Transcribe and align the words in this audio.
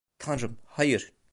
Tanrım, 0.19 0.57
hayır! 0.67 1.13